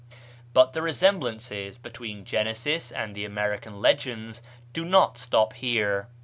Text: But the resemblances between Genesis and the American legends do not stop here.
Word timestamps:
But 0.55 0.73
the 0.73 0.81
resemblances 0.81 1.77
between 1.77 2.25
Genesis 2.25 2.91
and 2.91 3.13
the 3.13 3.23
American 3.23 3.79
legends 3.81 4.41
do 4.73 4.83
not 4.83 5.15
stop 5.15 5.53
here. 5.53 6.07